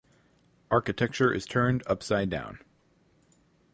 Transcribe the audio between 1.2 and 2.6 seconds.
is turned upside down.